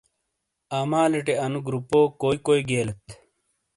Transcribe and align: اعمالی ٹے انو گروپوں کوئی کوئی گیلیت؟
اعمالی 0.77 1.19
ٹے 1.25 1.33
انو 1.45 1.59
گروپوں 1.67 2.03
کوئی 2.21 2.37
کوئی 2.47 2.61
گیلیت؟ 2.69 3.01